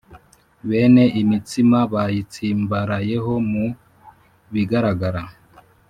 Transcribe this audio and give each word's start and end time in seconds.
Bene 0.67 1.03
imitsima 1.21 1.79
bayitsimbarayeho 1.93 3.33
mu 3.51 3.65
bigaragara 4.53 5.23